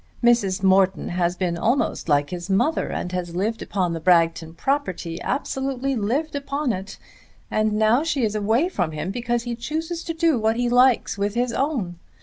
Mrs. 0.23 0.63
Morton 0.63 1.09
has 1.09 1.35
been 1.35 1.59
almost 1.59 2.09
like 2.09 2.31
his 2.31 2.49
mother, 2.49 2.87
and 2.89 3.11
has 3.11 3.35
lived 3.35 3.61
upon 3.61 3.93
the 3.93 3.99
Bragton 3.99 4.55
property, 4.55 5.21
absolutely 5.21 5.95
lived 5.95 6.35
upon 6.35 6.73
it, 6.73 6.97
and 7.51 7.73
now 7.73 8.01
she 8.01 8.23
is 8.23 8.33
away 8.33 8.67
from 8.67 8.93
him 8.93 9.11
because 9.11 9.43
he 9.43 9.55
chooses 9.55 10.03
to 10.05 10.15
do 10.15 10.39
what 10.39 10.55
he 10.55 10.69
likes 10.69 11.19
with 11.19 11.35
his 11.35 11.53
own. 11.53 11.99